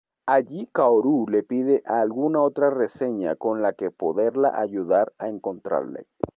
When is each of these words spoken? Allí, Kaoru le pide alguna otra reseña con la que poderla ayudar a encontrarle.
Allí, 0.35 0.61
Kaoru 0.77 1.27
le 1.27 1.41
pide 1.43 1.83
alguna 1.85 2.41
otra 2.41 2.71
reseña 2.71 3.35
con 3.35 3.61
la 3.61 3.73
que 3.73 3.91
poderla 3.91 4.59
ayudar 4.59 5.13
a 5.19 5.27
encontrarle. 5.29 6.07